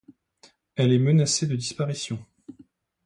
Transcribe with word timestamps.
Elle 0.75 0.93
est 0.93 0.97
menacée 0.97 1.45
de 1.45 1.55
disparition. 1.55 2.17